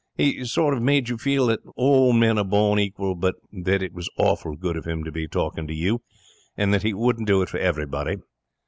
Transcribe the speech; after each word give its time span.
He 0.15 0.43
sort 0.45 0.73
of 0.73 0.81
made 0.81 1.09
you 1.09 1.17
feel 1.19 1.45
that 1.45 1.59
all 1.75 2.11
men 2.11 2.39
are 2.39 2.43
born 2.43 2.79
equal, 2.79 3.13
but 3.13 3.35
that 3.53 3.83
it 3.83 3.93
was 3.93 4.09
awful 4.17 4.55
good 4.55 4.75
of 4.75 4.85
him 4.87 5.03
to 5.03 5.11
be 5.11 5.27
talking 5.27 5.67
to 5.67 5.75
you, 5.75 6.01
and 6.57 6.73
that 6.73 6.81
he 6.81 6.91
wouldn't 6.91 7.27
do 7.27 7.43
it 7.43 7.49
for 7.49 7.59
everybody. 7.59 8.15